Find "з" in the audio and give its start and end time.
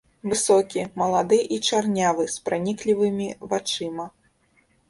2.37-2.47